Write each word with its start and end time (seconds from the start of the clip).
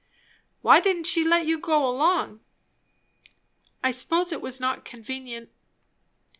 "Why 0.63 0.79
didn't 0.79 1.03
she 1.03 1.23
let 1.23 1.45
you 1.45 1.59
go 1.59 1.87
along?" 1.87 2.39
"I 3.83 3.91
suppose 3.91 4.31
it 4.31 4.41
was 4.41 4.59
not 4.59 4.83
convenient." 4.83 5.51